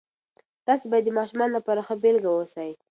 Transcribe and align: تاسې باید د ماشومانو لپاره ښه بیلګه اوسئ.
تاسې 0.65 0.85
باید 0.91 1.05
د 1.05 1.09
ماشومانو 1.17 1.55
لپاره 1.57 1.85
ښه 1.87 1.95
بیلګه 2.03 2.29
اوسئ. 2.33 2.71